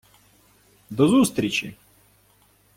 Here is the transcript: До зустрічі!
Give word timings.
До 0.89 1.07
зустрічі! 1.07 1.73